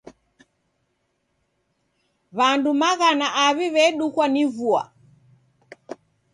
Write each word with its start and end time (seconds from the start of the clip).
W'andu 2.37 2.69
maghana 2.81 3.27
aw'I 3.45 3.67
w'edukwa 3.73 4.25
ni 4.33 4.43
vua. 4.55 4.83